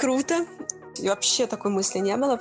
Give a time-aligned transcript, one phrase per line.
[0.00, 0.46] Круто.
[0.96, 2.40] И вообще такой мысли не было.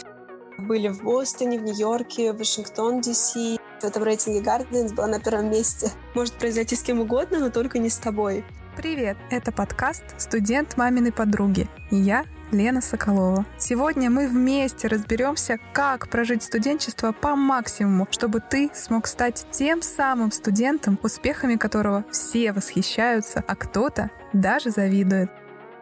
[0.58, 3.34] Были в Бостоне, в Нью-Йорке, в Вашингтон, Д.С.
[3.82, 5.92] В этом рейтинге Гарденс была на первом месте.
[6.16, 8.46] Может произойти с кем угодно, но только не с тобой.
[8.78, 9.18] Привет!
[9.30, 11.68] Это подкаст «Студент маминой подруги».
[11.92, 13.46] И я, Лена Соколова.
[13.58, 20.32] Сегодня мы вместе разберемся, как прожить студенчество по максимуму, чтобы ты смог стать тем самым
[20.32, 25.30] студентом, успехами которого все восхищаются, а кто-то даже завидует.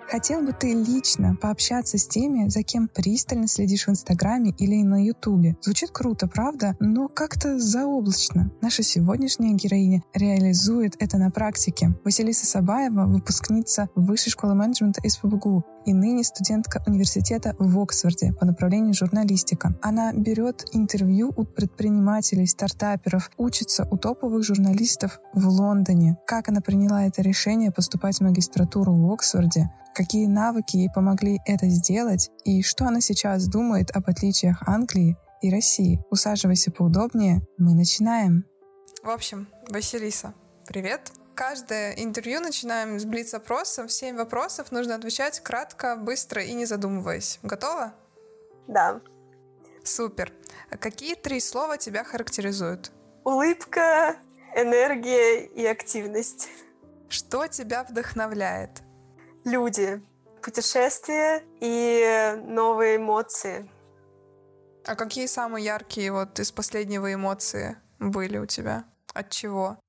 [0.09, 5.03] Хотел бы ты лично пообщаться с теми, за кем пристально следишь в Инстаграме или на
[5.03, 5.57] Ютубе?
[5.61, 6.77] Звучит круто, правда?
[6.79, 8.49] Но как-то заоблачно.
[8.61, 11.93] Наша сегодняшняя героиня реализует это на практике.
[12.05, 18.45] Василиса Сабаева, выпускница Высшей школы менеджмента из ПБГУ и ныне студентка университета в Оксфорде по
[18.45, 19.77] направлению журналистика.
[19.81, 26.17] Она берет интервью у предпринимателей, стартаперов, учится у топовых журналистов в Лондоне.
[26.25, 31.67] Как она приняла это решение поступать в магистратуру в Оксфорде, какие навыки ей помогли это
[31.69, 35.99] сделать и что она сейчас думает об отличиях Англии и России.
[36.11, 38.45] Усаживайся поудобнее, мы начинаем.
[39.01, 40.35] В общем, Василиса,
[40.67, 41.11] привет.
[41.33, 43.89] Каждое интервью начинаем с блиц-опросом.
[43.89, 47.39] Семь вопросов нужно отвечать кратко, быстро и не задумываясь.
[47.41, 47.93] Готова?
[48.67, 49.01] Да.
[49.83, 50.31] Супер.
[50.79, 52.91] Какие три слова тебя характеризуют?
[53.23, 54.15] Улыбка,
[54.55, 56.49] энергия и активность.
[57.09, 58.83] Что тебя вдохновляет?
[59.47, 60.01] Люди,
[60.43, 63.69] путешествия и новые эмоции.
[64.85, 68.85] А какие самые яркие вот из последнего эмоции были у тебя?
[69.13, 69.79] От чего?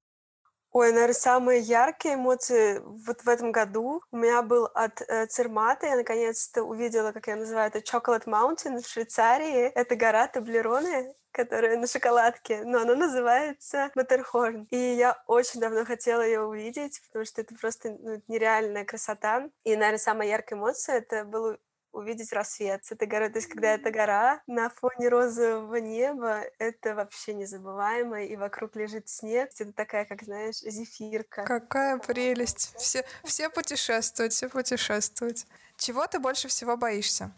[0.71, 5.87] Ой, наверное, самые яркие эмоции вот в этом году у меня был от э, Цермата.
[5.87, 9.73] Я наконец-то увидела, как я называю это, Chocolate Mountain в Швейцарии.
[9.75, 14.67] Это гора Таблероны, которая на шоколадке, но она называется Матерхорн.
[14.71, 19.49] И я очень давно хотела ее увидеть, потому что это просто ну, нереальная красота.
[19.65, 21.57] И, наверное, самая яркая эмоция— это было
[21.99, 23.29] увидеть рассвет с этой горы.
[23.31, 29.09] То есть, когда эта гора на фоне розового неба, это вообще незабываемо, и вокруг лежит
[29.09, 29.51] снег.
[29.59, 31.45] Это такая, как знаешь, зефирка.
[31.45, 32.75] Какая прелесть!
[32.77, 35.47] Все, все путешествовать, все путешествовать.
[35.77, 37.33] Чего ты больше всего боишься?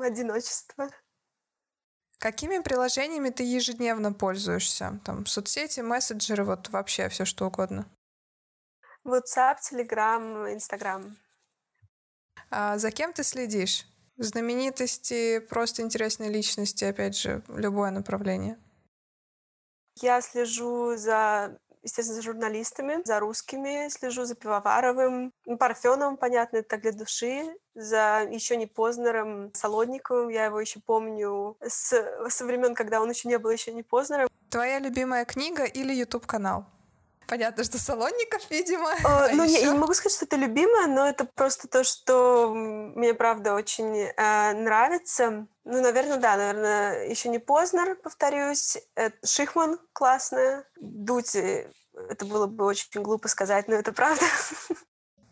[0.00, 0.88] Одиночество.
[2.18, 5.00] Какими приложениями ты ежедневно пользуешься?
[5.04, 7.86] Там соцсети, мессенджеры, вот вообще все что угодно.
[9.04, 11.16] WhatsApp, Telegram, Instagram.
[12.50, 13.86] А за кем ты следишь?
[14.18, 18.58] Знаменитости, просто интересные личности, опять же, любое направление.
[20.00, 26.82] Я слежу за, естественно, за журналистами, за русскими, слежу за Пивоваровым, Парфеновым, понятно, это так
[26.82, 31.94] для души, за еще не Познером, Солодниковым, я его еще помню с,
[32.28, 34.28] со времен, когда он еще не был еще не Познером.
[34.50, 36.66] Твоя любимая книга или YouTube канал?
[37.26, 38.90] Понятно, что Солонников, видимо.
[38.90, 39.54] О, а ну, еще...
[39.54, 43.54] я, я не могу сказать, что это любимое, но это просто то, что мне, правда,
[43.54, 45.46] очень э, нравится.
[45.64, 48.78] Ну, наверное, да, наверное, еще не Познер, повторюсь.
[48.94, 50.64] Это Шихман классная.
[50.80, 54.24] Дуть, это было бы очень глупо сказать, но это правда.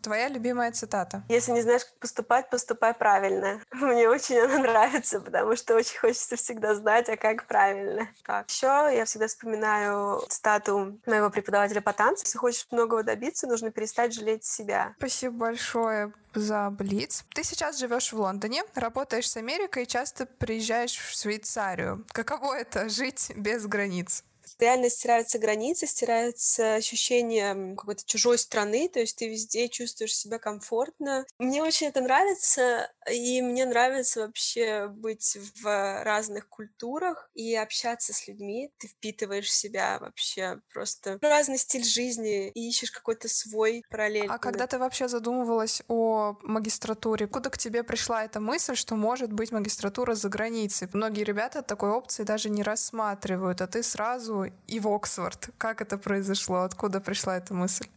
[0.01, 1.23] Твоя любимая цитата?
[1.29, 3.61] Если не знаешь, как поступать, поступай правильно.
[3.71, 8.07] Мне очень она нравится, потому что очень хочется всегда знать, а как правильно.
[8.25, 8.49] Так.
[8.49, 12.25] Еще я всегда вспоминаю цитату моего преподавателя по танцам.
[12.25, 14.93] Если хочешь многого добиться, нужно перестать жалеть себя.
[14.97, 17.25] Спасибо большое за Блиц.
[17.33, 22.05] Ты сейчас живешь в Лондоне, работаешь с Америкой и часто приезжаешь в Швейцарию.
[22.11, 24.23] Каково это жить без границ?
[24.61, 31.25] Реально стираются границы, стирается ощущение какой-то чужой страны, то есть ты везде чувствуешь себя комфортно.
[31.39, 38.27] Мне очень это нравится, и мне нравится вообще быть в разных культурах и общаться с
[38.27, 38.71] людьми.
[38.77, 44.33] Ты впитываешь в себя вообще просто разный стиль жизни и ищешь какой-то свой параллельный.
[44.33, 49.33] А когда ты вообще задумывалась о магистратуре, куда к тебе пришла эта мысль, что может
[49.33, 50.87] быть магистратура за границей?
[50.93, 55.49] Многие ребята такой опции даже не рассматривают, а ты сразу и в Оксфорд.
[55.57, 56.61] Как это произошло?
[56.61, 57.87] Откуда пришла эта мысль?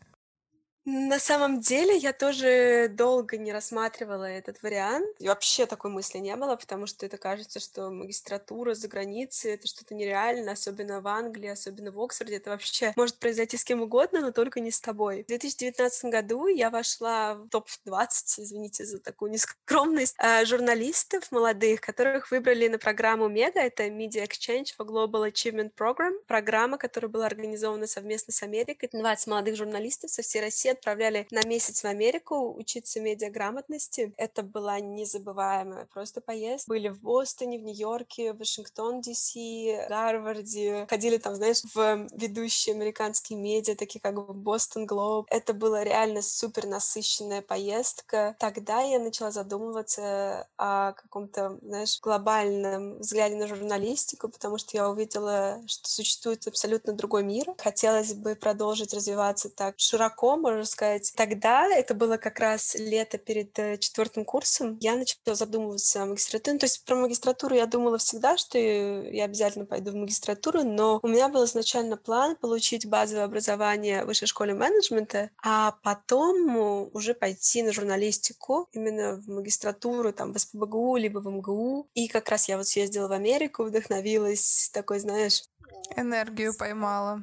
[0.87, 5.07] На самом деле я тоже долго не рассматривала этот вариант.
[5.19, 9.67] И вообще такой мысли не было, потому что это кажется, что магистратура за границей— это
[9.67, 12.37] что-то нереальное, особенно в Англии, особенно в Оксфорде.
[12.37, 15.23] Это вообще может произойти с кем угодно, но только не с тобой.
[15.23, 22.31] В 2019 году я вошла в топ-20, извините за такую нескромность, а, журналистов молодых, которых
[22.31, 27.87] выбрали на программу Мега, это Media Exchange for Global Achievement Program, программа, которая была организована
[27.87, 28.91] совместно с Америкой.
[28.93, 34.13] 20 молодых журналистов со всей России отправляли на месяц в Америку учиться медиаграмотности.
[34.17, 36.71] Это была незабываемая просто поездка.
[36.71, 39.35] Были в Бостоне, в Нью-Йорке, в Вашингтон, Ди.С.,
[39.89, 40.87] Гарварде.
[40.89, 45.27] Ходили там, знаешь, в ведущие американские медиа, такие как Бостон Глоб.
[45.31, 48.37] Это была реально супер насыщенная поездка.
[48.39, 55.63] Тогда я начала задумываться о каком-то, знаешь, глобальном взгляде на журналистику, потому что я увидела,
[55.67, 57.47] что существует абсолютно другой мир.
[57.59, 61.13] Хотелось бы продолжить развиваться так широко, можно сказать.
[61.17, 66.55] Тогда, это было как раз лето перед э, четвертым курсом, я начала задумываться о магистратуре.
[66.55, 71.01] Ну, то есть про магистратуру я думала всегда, что я обязательно пойду в магистратуру, но
[71.03, 76.57] у меня был изначально план получить базовое образование в высшей школе менеджмента, а потом
[76.93, 81.89] уже пойти на журналистику, именно в магистратуру, там, в СПБГУ, либо в МГУ.
[81.95, 85.45] И как раз я вот съездила в Америку, вдохновилась такой, знаешь...
[85.97, 87.23] Энергию поймала.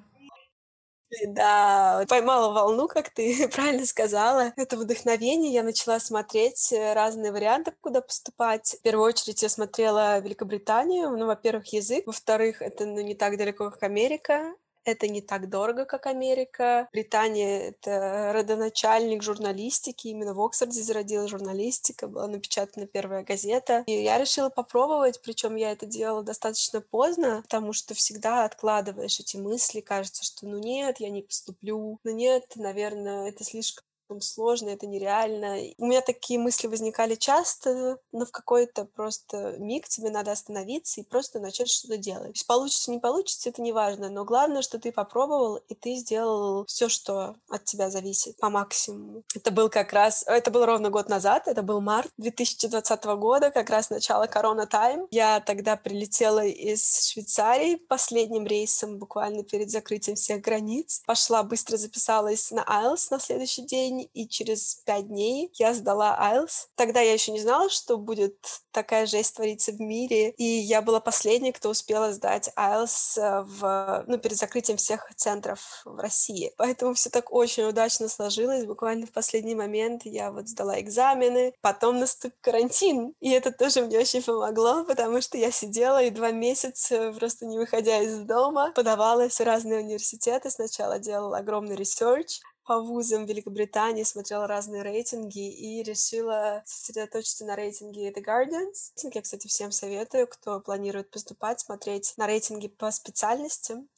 [1.28, 4.54] Да, поймала волну, как ты правильно сказала.
[4.56, 5.52] Это вдохновение.
[5.54, 8.76] Я начала смотреть э, разные варианты, куда поступать.
[8.80, 11.10] В первую очередь я смотрела Великобританию.
[11.18, 12.08] Ну, во-первых, язык.
[12.08, 14.54] Во-вторых, это ну, не так далеко, как Америка.
[14.84, 16.88] Это не так дорого, как Америка.
[16.92, 20.08] Британия— это родоначальник журналистики.
[20.08, 23.84] Именно в Оксфорде зародилась журналистика, была напечатана первая газета.
[23.88, 29.38] И я решила попробовать, причем я это делала достаточно поздно, потому что всегда откладываешь эти
[29.38, 33.86] мысли, кажется, что ну нет, я не поступлю, ну нет, наверное, это слишком
[34.20, 35.58] сложно, это нереально.
[35.78, 41.06] У меня такие мысли возникали часто, но в какой-то просто миг тебе надо остановиться и
[41.06, 42.24] просто начать что-то делать.
[42.24, 45.96] То есть получится, не получится, это не важно, но главное, что ты попробовал, и ты
[45.96, 49.24] сделал все, что от тебя зависит по максимуму.
[49.36, 53.70] Это был как раз, это был ровно год назад, это был март 2020 года, как
[53.70, 55.08] раз начало корона тайм.
[55.12, 61.02] Я тогда прилетела из Швейцарии последним рейсом буквально перед закрытием всех границ.
[61.06, 66.68] Пошла, быстро записалась на IELTS на следующий день, и через пять дней я сдала IELTS.
[66.76, 68.36] Тогда я еще не знала, что будет
[68.72, 74.04] такая жесть твориться в мире, и я была последней, кто успела сдать IELTS э, в,
[74.08, 76.54] ну, перед закрытием всех центров в России.
[76.58, 78.66] Поэтому все так очень удачно сложилось.
[78.66, 84.00] Буквально в последний момент я вот сдала экзамены, потом наступил карантин, и это тоже мне
[84.00, 89.40] очень помогло, потому что я сидела и два месяца просто не выходя из дома, подавалась
[89.40, 90.50] в разные университеты.
[90.50, 98.12] Сначала делала огромный research, по вузам Великобритании, смотрела разные рейтинги и решила сосредоточиться на рейтинге
[98.12, 99.12] The Guardians.
[99.14, 103.90] Я, кстати, всем советую, кто планирует поступать, смотреть на рейтинги по специальностям.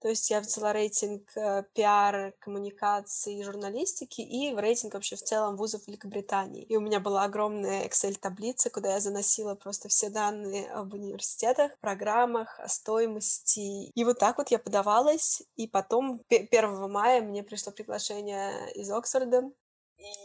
[0.00, 5.56] То есть я взяла рейтинг э, пиар, коммуникации и журналистики и рейтинг вообще в целом
[5.56, 6.62] вузов Великобритании.
[6.64, 12.58] И у меня была огромная Excel-таблица, куда я заносила просто все данные об университетах, программах,
[12.60, 13.90] о стоимости.
[13.90, 19.50] И вот так вот я подавалась, и потом 1 мая мне пришло приглашение из Оксфорда.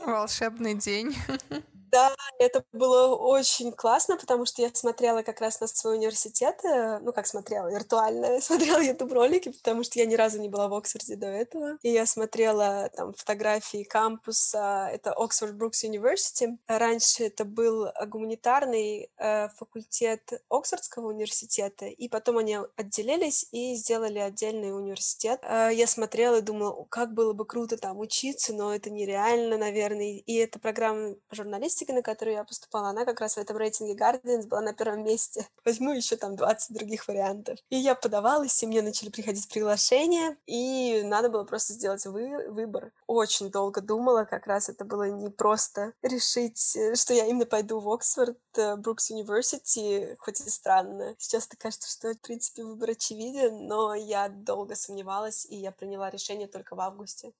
[0.05, 1.15] Волшебный день.
[1.91, 6.99] Да, это было очень классно, потому что я смотрела как раз на свой университет, э,
[6.99, 11.17] ну, как смотрела, виртуально смотрела YouTube-ролики, потому что я ни разу не была в Оксфорде
[11.17, 11.77] до этого.
[11.81, 16.57] И я смотрела там фотографии кампуса, это Oxford Brooks University.
[16.67, 24.73] Раньше это был гуманитарный э, факультет Оксфордского университета, и потом они отделились и сделали отдельный
[24.73, 25.41] университет.
[25.43, 30.21] Э, я смотрела и думала, как было бы круто там учиться, но это нереально, наверное.
[30.25, 33.93] И эта программа журналистики журналистика, на которую я поступала, она как раз в этом рейтинге
[33.93, 35.47] Guardians была на первом месте.
[35.65, 37.59] Возьму еще там 20 других вариантов.
[37.69, 42.91] И я подавалась, и мне начали приходить приглашения, и надо было просто сделать вы выбор.
[43.07, 47.79] Очень долго думала, как раз это было не просто решить, э, что я именно пойду
[47.79, 48.37] в Оксфорд,
[48.77, 51.15] Брукс Университи, хоть и странно.
[51.17, 56.09] Сейчас так кажется, что, в принципе, выбор очевиден, но я долго сомневалась, и я приняла
[56.09, 57.31] решение только в августе.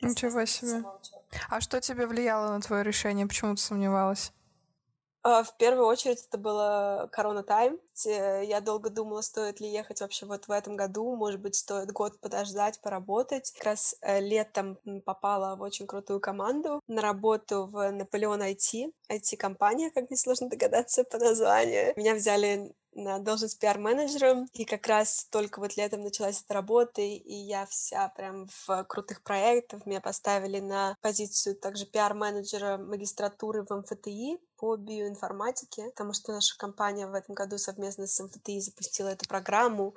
[0.00, 0.84] Ничего себе.
[1.48, 3.26] А что тебе влияло на твое решение?
[3.26, 4.32] Почему ты сомневалась?
[5.22, 7.78] А, в первую очередь это было корона тайм.
[8.04, 11.14] Я долго думала, стоит ли ехать вообще вот в этом году.
[11.14, 13.52] Может быть, стоит год подождать, поработать.
[13.52, 18.92] Как раз э, летом попала в очень крутую команду на работу в Наполеон IT.
[19.10, 21.92] IT-компания, как несложно догадаться по названию.
[21.96, 27.32] Меня взяли на должность пиар-менеджера, и как раз только вот летом началась эта работа, и
[27.32, 29.86] я вся прям в крутых проектах.
[29.86, 37.06] Меня поставили на позицию также пиар-менеджера магистратуры в МФТИ по биоинформатике, потому что наша компания
[37.06, 39.94] в этом году совместно с МФТИ запустила эту программу,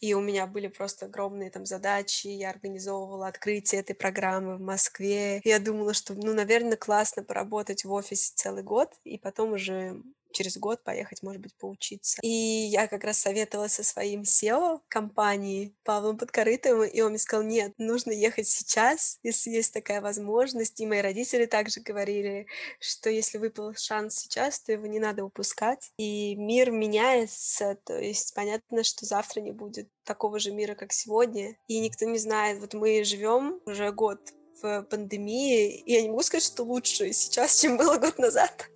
[0.00, 5.42] и у меня были просто огромные там задачи, я организовывала открытие этой программы в Москве.
[5.44, 10.00] Я думала, что, ну, наверное, классно поработать в офисе целый год, и потом уже
[10.36, 12.20] через год поехать, может быть, поучиться.
[12.22, 17.44] И я как раз советовала со своим SEO компании Павлом Подкорытовым, и он мне сказал,
[17.44, 20.78] нет, нужно ехать сейчас, если есть такая возможность.
[20.80, 22.46] И мои родители также говорили,
[22.80, 25.90] что если выпал шанс сейчас, то его не надо упускать.
[25.96, 31.56] И мир меняется, то есть понятно, что завтра не будет такого же мира, как сегодня,
[31.66, 32.60] и никто не знает.
[32.60, 34.20] Вот мы живем уже год
[34.62, 38.70] в пандемии, и я не могу сказать, что лучше сейчас, чем было год назад.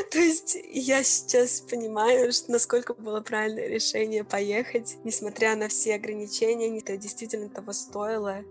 [0.10, 6.96] То есть я сейчас понимаю, насколько было правильное решение поехать, несмотря на все ограничения, это
[6.96, 8.44] действительно того стоило.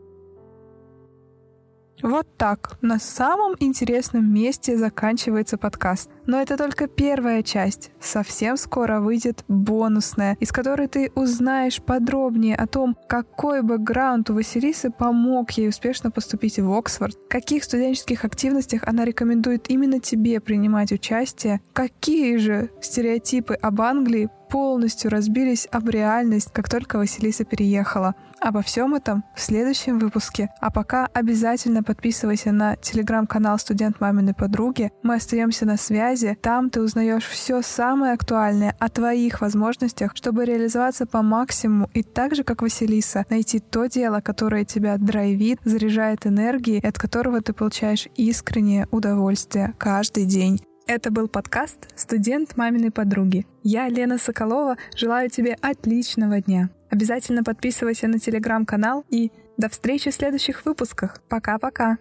[2.01, 2.77] Вот так.
[2.81, 6.09] На самом интересном месте заканчивается подкаст.
[6.25, 7.91] Но это только первая часть.
[7.99, 14.91] Совсем скоро выйдет бонусная, из которой ты узнаешь подробнее о том, какой бэкграунд у Василисы
[14.91, 21.61] помог ей успешно поступить в Оксфорд, каких студенческих активностях она рекомендует именно тебе принимать участие,
[21.73, 28.15] какие же стереотипы об Англии полностью разбились об реальность, как только Василиса переехала.
[28.41, 30.49] Обо всем этом в следующем выпуске.
[30.61, 34.91] А пока обязательно подписывайся на телеграм-канал «Студент маминой подруги».
[35.03, 36.37] Мы остаемся на связи.
[36.41, 42.33] Там ты узнаешь все самое актуальное о твоих возможностях, чтобы реализоваться по максимуму и так
[42.35, 47.53] же, как Василиса, найти то дело, которое тебя драйвит, заряжает энергией и от которого ты
[47.53, 50.61] получаешь искреннее удовольствие каждый день.
[50.89, 53.45] Это был подкаст «Студент маминой подруги».
[53.61, 56.71] Я, Лена Соколова, желаю тебе отличного дня.
[56.89, 61.21] Обязательно подписывайся на телеграм-канал и до встречи в следующих выпусках.
[61.29, 61.99] Пока-пока.